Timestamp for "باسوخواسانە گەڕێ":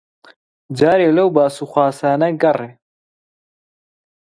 1.35-2.71